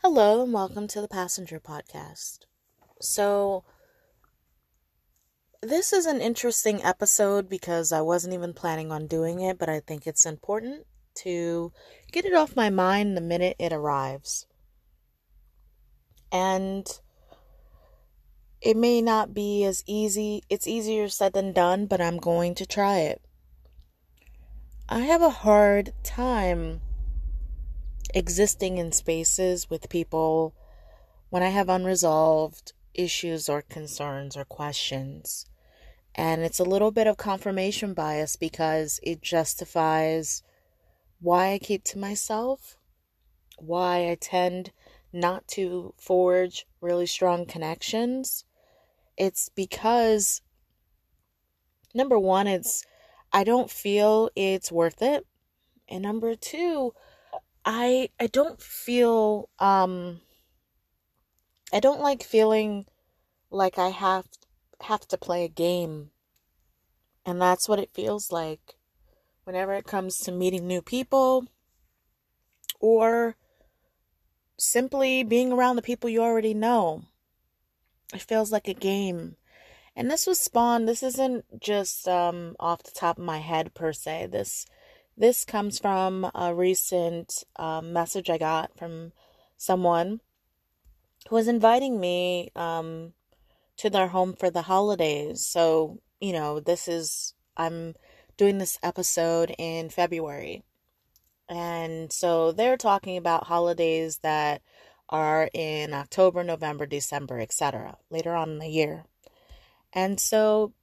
Hello, 0.00 0.44
and 0.44 0.52
welcome 0.52 0.86
to 0.86 1.00
the 1.00 1.08
Passenger 1.08 1.58
Podcast. 1.58 2.44
So, 3.00 3.64
this 5.60 5.92
is 5.92 6.06
an 6.06 6.20
interesting 6.20 6.80
episode 6.84 7.48
because 7.48 7.90
I 7.90 8.00
wasn't 8.00 8.32
even 8.32 8.54
planning 8.54 8.92
on 8.92 9.08
doing 9.08 9.40
it, 9.40 9.58
but 9.58 9.68
I 9.68 9.80
think 9.80 10.06
it's 10.06 10.24
important 10.24 10.86
to 11.16 11.72
get 12.12 12.24
it 12.24 12.32
off 12.32 12.54
my 12.54 12.70
mind 12.70 13.16
the 13.16 13.20
minute 13.20 13.56
it 13.58 13.72
arrives. 13.72 14.46
And 16.30 16.86
it 18.60 18.76
may 18.76 19.02
not 19.02 19.34
be 19.34 19.64
as 19.64 19.82
easy, 19.84 20.44
it's 20.48 20.68
easier 20.68 21.08
said 21.08 21.32
than 21.32 21.52
done, 21.52 21.86
but 21.86 22.00
I'm 22.00 22.18
going 22.18 22.54
to 22.54 22.66
try 22.66 22.98
it. 22.98 23.20
I 24.88 25.00
have 25.00 25.22
a 25.22 25.30
hard 25.30 25.92
time 26.04 26.82
existing 28.14 28.78
in 28.78 28.92
spaces 28.92 29.68
with 29.68 29.88
people 29.88 30.54
when 31.30 31.42
I 31.42 31.48
have 31.48 31.68
unresolved 31.68 32.72
issues 32.94 33.48
or 33.48 33.62
concerns 33.62 34.36
or 34.36 34.44
questions. 34.44 35.46
And 36.14 36.42
it's 36.42 36.58
a 36.58 36.64
little 36.64 36.90
bit 36.90 37.06
of 37.06 37.16
confirmation 37.16 37.94
bias 37.94 38.36
because 38.36 38.98
it 39.02 39.22
justifies 39.22 40.42
why 41.20 41.52
I 41.52 41.58
keep 41.58 41.84
to 41.84 41.98
myself, 41.98 42.76
why 43.56 44.10
I 44.10 44.16
tend 44.20 44.72
not 45.12 45.46
to 45.48 45.94
forge 45.96 46.66
really 46.80 47.06
strong 47.06 47.46
connections. 47.46 48.44
It's 49.16 49.48
because, 49.48 50.42
number 51.94 52.18
one, 52.18 52.46
it's 52.46 52.84
I 53.32 53.44
don't 53.44 53.70
feel 53.70 54.30
it's 54.34 54.72
worth 54.72 55.02
it. 55.02 55.26
And 55.88 56.02
number 56.02 56.34
two, 56.34 56.94
I 57.70 58.08
I 58.18 58.28
don't 58.28 58.62
feel 58.62 59.50
um 59.58 60.22
I 61.70 61.80
don't 61.80 62.00
like 62.00 62.22
feeling 62.22 62.86
like 63.50 63.78
I 63.78 63.90
have 63.90 64.26
have 64.80 65.06
to 65.08 65.18
play 65.18 65.44
a 65.44 65.48
game. 65.48 66.10
And 67.26 67.42
that's 67.42 67.68
what 67.68 67.78
it 67.78 67.92
feels 67.92 68.32
like 68.32 68.76
whenever 69.44 69.74
it 69.74 69.84
comes 69.84 70.16
to 70.20 70.32
meeting 70.32 70.66
new 70.66 70.80
people 70.80 71.44
or 72.80 73.36
simply 74.56 75.22
being 75.22 75.52
around 75.52 75.76
the 75.76 75.82
people 75.82 76.08
you 76.08 76.22
already 76.22 76.54
know. 76.54 77.02
It 78.14 78.22
feels 78.22 78.50
like 78.50 78.66
a 78.66 78.72
game. 78.72 79.36
And 79.94 80.10
this 80.10 80.26
was 80.26 80.40
spawned, 80.40 80.88
this 80.88 81.02
isn't 81.02 81.60
just 81.60 82.08
um, 82.08 82.56
off 82.58 82.82
the 82.82 82.92
top 82.92 83.18
of 83.18 83.24
my 83.24 83.38
head 83.38 83.74
per 83.74 83.92
se. 83.92 84.28
This 84.32 84.64
this 85.18 85.44
comes 85.44 85.80
from 85.80 86.30
a 86.32 86.54
recent 86.54 87.42
um, 87.56 87.92
message 87.92 88.30
I 88.30 88.38
got 88.38 88.70
from 88.78 89.12
someone 89.56 90.20
who 91.28 91.34
was 91.34 91.48
inviting 91.48 91.98
me 91.98 92.50
um, 92.54 93.12
to 93.78 93.90
their 93.90 94.08
home 94.08 94.34
for 94.34 94.48
the 94.48 94.62
holidays. 94.62 95.44
So, 95.44 95.98
you 96.20 96.32
know, 96.32 96.60
this 96.60 96.86
is, 96.86 97.34
I'm 97.56 97.96
doing 98.36 98.58
this 98.58 98.78
episode 98.82 99.52
in 99.58 99.90
February. 99.90 100.62
And 101.48 102.12
so 102.12 102.52
they're 102.52 102.76
talking 102.76 103.16
about 103.16 103.48
holidays 103.48 104.18
that 104.18 104.62
are 105.08 105.50
in 105.52 105.94
October, 105.94 106.44
November, 106.44 106.86
December, 106.86 107.40
etc., 107.40 107.96
later 108.08 108.34
on 108.36 108.50
in 108.50 108.58
the 108.58 108.68
year. 108.68 109.04
And 109.92 110.20
so 110.20 110.74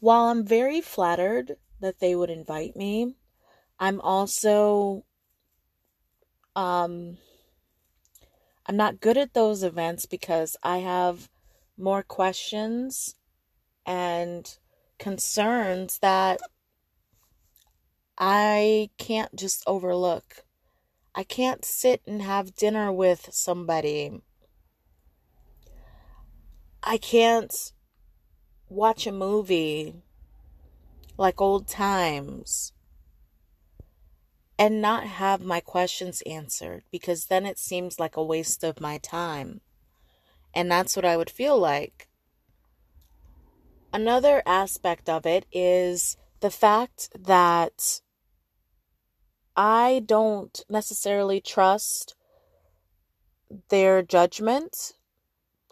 while 0.00 0.24
I'm 0.24 0.44
very 0.44 0.80
flattered 0.80 1.56
that 1.84 2.00
they 2.00 2.16
would 2.16 2.30
invite 2.30 2.74
me. 2.76 3.14
I'm 3.78 4.00
also 4.00 5.04
um 6.56 7.18
I'm 8.66 8.76
not 8.76 9.00
good 9.00 9.18
at 9.18 9.34
those 9.34 9.62
events 9.62 10.06
because 10.06 10.56
I 10.62 10.78
have 10.78 11.28
more 11.76 12.02
questions 12.02 13.16
and 13.84 14.58
concerns 14.98 15.98
that 15.98 16.40
I 18.16 18.90
can't 18.96 19.34
just 19.34 19.62
overlook. 19.66 20.44
I 21.14 21.24
can't 21.24 21.64
sit 21.64 22.00
and 22.06 22.22
have 22.22 22.54
dinner 22.54 22.90
with 22.92 23.28
somebody. 23.32 24.22
I 26.82 26.96
can't 26.98 27.72
watch 28.68 29.06
a 29.06 29.12
movie 29.12 30.03
like 31.16 31.40
old 31.40 31.68
times 31.68 32.72
and 34.58 34.80
not 34.80 35.04
have 35.04 35.40
my 35.40 35.60
questions 35.60 36.22
answered 36.26 36.84
because 36.90 37.26
then 37.26 37.44
it 37.44 37.58
seems 37.58 37.98
like 37.98 38.16
a 38.16 38.24
waste 38.24 38.62
of 38.62 38.80
my 38.80 38.98
time. 38.98 39.60
And 40.54 40.70
that's 40.70 40.94
what 40.94 41.04
I 41.04 41.16
would 41.16 41.30
feel 41.30 41.58
like. 41.58 42.08
Another 43.92 44.42
aspect 44.46 45.08
of 45.08 45.26
it 45.26 45.46
is 45.52 46.16
the 46.40 46.50
fact 46.50 47.10
that 47.18 48.00
I 49.56 50.02
don't 50.04 50.64
necessarily 50.68 51.40
trust 51.40 52.16
their 53.68 54.02
judgment. 54.02 54.92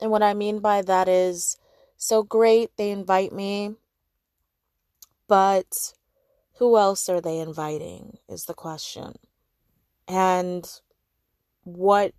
And 0.00 0.10
what 0.10 0.22
I 0.22 0.34
mean 0.34 0.60
by 0.60 0.82
that 0.82 1.08
is 1.08 1.58
so 1.96 2.22
great, 2.22 2.70
they 2.76 2.90
invite 2.90 3.32
me 3.32 3.74
but 5.28 5.94
who 6.58 6.76
else 6.76 7.08
are 7.08 7.20
they 7.20 7.38
inviting 7.38 8.18
is 8.28 8.44
the 8.44 8.54
question. 8.54 9.14
And 10.08 10.68
what 11.64 12.12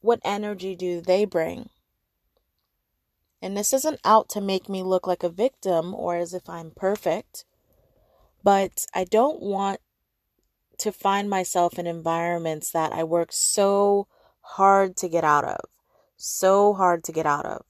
what 0.00 0.20
energy 0.24 0.74
do 0.74 1.00
they 1.00 1.24
bring? 1.24 1.68
And 3.42 3.56
this 3.56 3.72
isn't 3.72 4.00
out 4.04 4.28
to 4.30 4.40
make 4.40 4.68
me 4.68 4.82
look 4.82 5.06
like 5.06 5.22
a 5.22 5.28
victim 5.28 5.94
or 5.94 6.16
as 6.16 6.34
if 6.34 6.48
I'm 6.48 6.70
perfect, 6.70 7.44
but 8.42 8.86
I 8.94 9.04
don't 9.04 9.40
want 9.40 9.80
to 10.78 10.92
find 10.92 11.28
myself 11.28 11.78
in 11.78 11.86
environments 11.86 12.70
that 12.70 12.92
I 12.92 13.04
work 13.04 13.32
so 13.32 14.08
hard 14.40 14.96
to 14.96 15.08
get 15.08 15.24
out 15.24 15.44
of, 15.44 15.60
so 16.16 16.72
hard 16.72 17.04
to 17.04 17.12
get 17.12 17.26
out 17.26 17.44
of, 17.44 17.64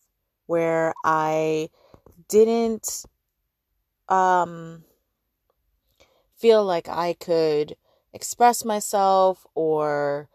where 0.46 0.94
I 1.04 1.70
didn't 2.28 3.04
um, 4.10 4.84
feel 6.36 6.64
like 6.64 6.88
I 6.88 7.14
could 7.14 7.76
express 8.12 8.64
myself 8.64 9.46
or 9.54 10.28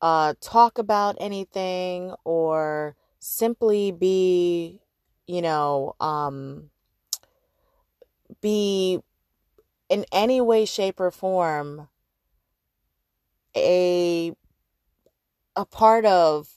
uh, 0.00 0.34
talk 0.40 0.78
about 0.78 1.16
anything 1.20 2.14
or 2.24 2.96
simply 3.18 3.92
be, 3.92 4.80
you 5.26 5.42
know, 5.42 5.94
um, 6.00 6.70
be 8.40 9.00
in 9.88 10.04
any 10.12 10.40
way, 10.40 10.64
shape, 10.64 10.98
or 10.98 11.10
form 11.10 11.88
a 13.56 14.32
a 15.54 15.66
part 15.66 16.06
of 16.06 16.48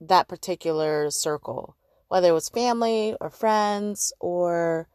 that 0.00 0.28
particular 0.28 1.10
circle, 1.10 1.76
whether 2.08 2.28
it 2.28 2.32
was 2.32 2.48
family 2.50 3.16
or 3.20 3.30
friends 3.30 4.12
or 4.20 4.88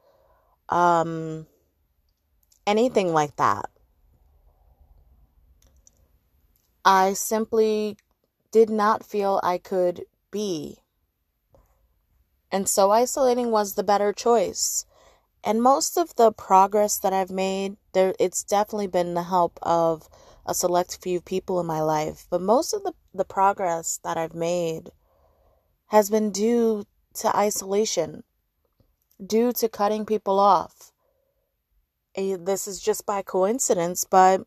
um, 0.70 1.48
anything 2.66 3.14
like 3.14 3.36
that. 3.38 3.70
I 6.84 7.14
simply 7.14 7.98
did 8.52 8.70
not 8.70 9.06
feel 9.06 9.40
I 9.44 9.58
could 9.58 10.06
be. 10.32 10.80
And 12.52 12.68
so 12.70 12.92
isolating 12.92 13.52
was 13.52 13.74
the 13.74 13.84
better 13.84 14.14
choice. 14.14 14.86
And 15.44 15.62
most 15.62 15.98
of 15.98 16.16
the 16.16 16.32
progress 16.32 16.98
that 17.00 17.14
I've 17.14 17.30
made, 17.30 17.78
there 17.94 18.14
it's 18.20 18.44
definitely 18.44 18.88
been 18.88 19.14
the 19.14 19.24
help 19.24 19.60
of 19.62 20.10
a 20.46 20.54
select 20.54 21.00
few 21.02 21.20
people 21.20 21.60
in 21.60 21.66
my 21.66 21.82
life. 21.82 22.26
But 22.30 22.42
most 22.42 22.74
of 22.74 22.84
the, 22.84 22.94
the 23.14 23.26
progress 23.26 24.00
that 24.04 24.18
I've 24.18 24.34
made 24.34 24.92
has 25.88 26.10
been 26.10 26.32
due 26.32 26.86
to 27.16 27.36
isolation 27.36 28.24
due 29.26 29.52
to 29.54 29.68
cutting 29.70 30.06
people 30.06 30.40
off. 30.40 30.92
This 32.16 32.68
is 32.68 32.80
just 32.80 33.06
by 33.06 33.22
coincidence, 33.22 34.04
but 34.04 34.42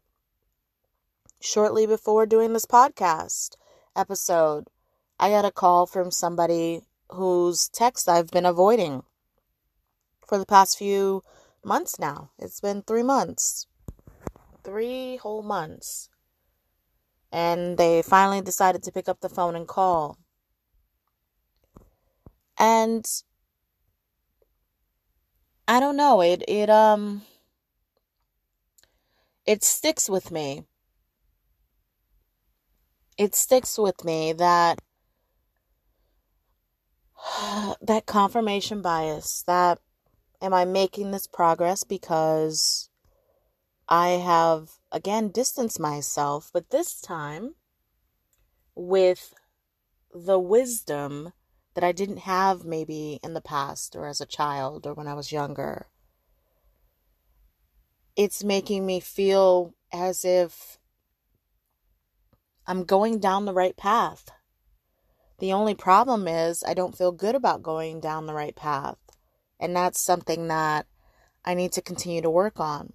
shortly 1.40 1.86
before 1.86 2.26
doing 2.26 2.52
this 2.52 2.66
podcast 2.66 3.56
episode, 3.94 4.68
I 5.18 5.30
got 5.30 5.44
a 5.44 5.50
call 5.50 5.86
from 5.86 6.10
somebody 6.10 6.82
whose 7.10 7.68
text 7.68 8.08
I've 8.08 8.30
been 8.30 8.46
avoiding 8.46 9.02
for 10.26 10.38
the 10.38 10.46
past 10.46 10.78
few 10.78 11.22
months 11.64 11.98
now. 11.98 12.30
It's 12.38 12.60
been 12.60 12.82
three 12.82 13.02
months, 13.02 13.66
three 14.64 15.16
whole 15.16 15.42
months. 15.42 16.08
And 17.32 17.78
they 17.78 18.02
finally 18.02 18.40
decided 18.40 18.82
to 18.82 18.92
pick 18.92 19.08
up 19.08 19.20
the 19.20 19.28
phone 19.28 19.54
and 19.54 19.68
call. 19.68 20.18
And 22.58 23.06
I 25.70 25.78
don't 25.78 25.96
know. 25.96 26.20
It 26.20 26.42
it 26.48 26.68
um 26.68 27.22
it 29.46 29.62
sticks 29.62 30.08
with 30.10 30.32
me. 30.32 30.64
it 33.20 33.34
sticks 33.34 33.76
with 33.76 34.02
me 34.02 34.32
that 34.32 34.80
that 37.82 38.06
confirmation 38.06 38.80
bias 38.80 39.44
that 39.46 39.78
am 40.40 40.54
I 40.54 40.64
making 40.64 41.10
this 41.10 41.26
progress 41.26 41.84
because 41.84 42.88
I 43.90 44.08
have 44.10 44.70
again 44.90 45.28
distanced 45.28 45.78
myself, 45.78 46.48
but 46.54 46.70
this 46.70 46.98
time 46.98 47.56
with 48.74 49.34
the 50.14 50.38
wisdom 50.38 51.34
that 51.74 51.84
I 51.84 51.92
didn't 51.92 52.18
have 52.18 52.64
maybe 52.64 53.20
in 53.22 53.34
the 53.34 53.40
past 53.40 53.94
or 53.96 54.06
as 54.06 54.20
a 54.20 54.26
child 54.26 54.86
or 54.86 54.94
when 54.94 55.06
I 55.06 55.14
was 55.14 55.32
younger. 55.32 55.86
It's 58.16 58.42
making 58.42 58.86
me 58.86 59.00
feel 59.00 59.74
as 59.92 60.24
if 60.24 60.78
I'm 62.66 62.84
going 62.84 63.18
down 63.18 63.44
the 63.44 63.54
right 63.54 63.76
path. 63.76 64.30
The 65.38 65.52
only 65.52 65.74
problem 65.74 66.28
is 66.28 66.62
I 66.62 66.74
don't 66.74 66.96
feel 66.96 67.12
good 67.12 67.34
about 67.34 67.62
going 67.62 68.00
down 68.00 68.26
the 68.26 68.34
right 68.34 68.54
path. 68.54 68.98
And 69.58 69.74
that's 69.74 70.00
something 70.00 70.48
that 70.48 70.86
I 71.44 71.54
need 71.54 71.72
to 71.72 71.82
continue 71.82 72.22
to 72.22 72.30
work 72.30 72.60
on. 72.60 72.92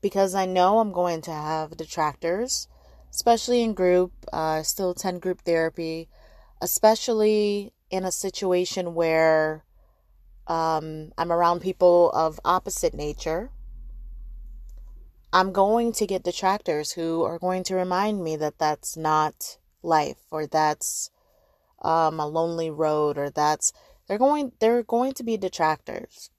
Because 0.00 0.34
I 0.34 0.44
know 0.46 0.78
I'm 0.78 0.92
going 0.92 1.22
to 1.22 1.32
have 1.32 1.76
detractors, 1.76 2.68
especially 3.10 3.62
in 3.62 3.74
group. 3.74 4.12
Uh, 4.32 4.62
still 4.62 4.90
attend 4.90 5.22
group 5.22 5.42
therapy, 5.42 6.08
especially 6.60 7.72
in 7.90 8.04
a 8.04 8.12
situation 8.12 8.94
where 8.94 9.64
um, 10.46 11.12
I'm 11.18 11.32
around 11.32 11.60
people 11.60 12.10
of 12.10 12.40
opposite 12.44 12.94
nature 12.94 13.50
I'm 15.32 15.52
going 15.52 15.92
to 15.92 16.06
get 16.06 16.24
detractors 16.24 16.92
who 16.92 17.22
are 17.22 17.38
going 17.38 17.62
to 17.64 17.76
remind 17.76 18.24
me 18.24 18.34
that 18.36 18.58
that's 18.58 18.96
not 18.96 19.58
life 19.82 20.18
or 20.30 20.46
that's 20.46 21.10
um, 21.82 22.18
a 22.18 22.26
lonely 22.26 22.68
road 22.70 23.16
or 23.16 23.30
that's 23.30 23.72
they're 24.08 24.18
going 24.18 24.52
they're 24.58 24.82
going 24.82 25.12
to 25.12 25.22
be 25.22 25.36
detractors. 25.36 26.30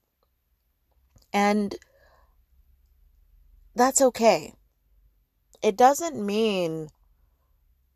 And 1.32 1.74
that's 3.74 4.02
okay. 4.02 4.52
It 5.62 5.76
doesn't 5.76 6.24
mean 6.24 6.88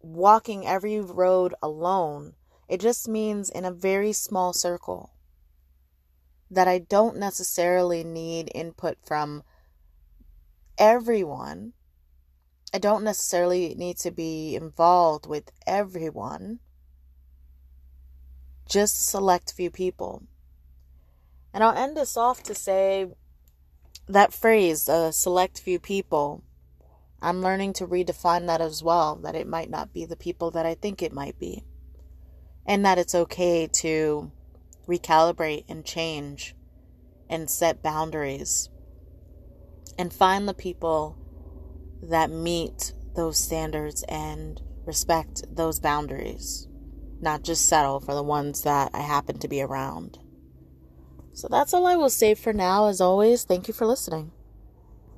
walking 0.00 0.66
every 0.66 1.00
road 1.00 1.54
alone 1.62 2.34
it 2.69 2.81
just 2.81 3.08
means 3.08 3.50
in 3.50 3.64
a 3.64 3.70
very 3.70 4.12
small 4.12 4.52
circle 4.52 5.12
that 6.50 6.69
i 6.69 6.78
don't 6.78 7.16
necessarily 7.16 8.04
need 8.04 8.50
input 8.54 8.96
from 9.04 9.43
everyone. 10.78 11.72
I 12.75 12.78
don't 12.78 13.04
necessarily 13.04 13.75
need 13.75 13.96
to 13.98 14.10
be 14.10 14.54
involved 14.54 15.26
with 15.26 15.50
everyone, 15.66 16.58
just 18.69 19.00
a 19.00 19.04
select 19.04 19.52
few 19.52 19.70
people. 19.70 20.25
And 21.54 21.64
I'll 21.64 21.76
end 21.76 21.96
this 21.96 22.16
off 22.16 22.43
to 22.44 22.54
say 22.54 23.06
that 24.08 24.34
phrase, 24.34 24.88
a 24.88 25.12
select 25.12 25.60
few 25.60 25.78
people. 25.78 26.43
I'm 27.21 27.43
learning 27.43 27.75
to 27.75 27.87
redefine 27.87 28.47
that 28.47 28.61
as 28.61 28.83
well, 28.83 29.17
that 29.17 29.35
it 29.35 29.49
might 29.49 29.71
not 29.71 29.93
be 29.93 30.05
the 30.05 30.17
people 30.17 30.51
that 30.53 30.67
I 30.67 30.75
think 30.75 31.03
it 31.03 31.13
might 31.13 31.39
be. 31.39 31.65
And 32.67 32.85
that 32.85 32.99
it's 32.99 33.15
okay 33.15 33.69
to 33.81 34.31
recalibrate 34.89 35.65
and 35.69 35.85
change 35.85 36.55
and 37.29 37.51
set 37.51 37.83
boundaries 37.83 38.69
and 39.99 40.13
find 40.13 40.49
the 40.49 40.55
people 40.55 41.17
that 42.03 42.31
meet 42.31 42.93
those 43.15 43.39
standards 43.39 44.05
and 44.09 44.61
respect 44.85 45.43
those 45.51 45.81
boundaries, 45.81 46.69
not 47.21 47.43
just 47.43 47.67
settle 47.67 47.99
for 48.01 48.15
the 48.15 48.23
ones 48.23 48.63
that 48.63 48.91
I 48.93 49.01
happen 49.01 49.39
to 49.39 49.49
be 49.49 49.63
around. 49.63 50.19
So 51.33 51.49
that's 51.51 51.75
all 51.75 51.87
I 51.87 51.97
will 51.97 52.11
say 52.11 52.35
for 52.35 52.53
now. 52.53 52.87
As 52.89 53.01
always, 53.01 53.45
thank 53.45 53.69
you 53.69 53.75
for 53.75 53.87
listening. 53.87 54.33